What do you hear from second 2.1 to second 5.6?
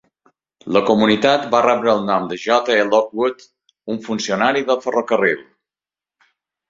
de J. E. Lockwood, un funcionari de ferrocarril.